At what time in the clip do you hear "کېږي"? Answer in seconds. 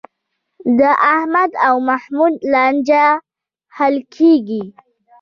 4.15-4.63